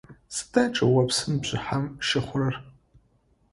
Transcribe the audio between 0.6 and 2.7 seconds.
чӏыопсым бжыхьэм щыхъурэр?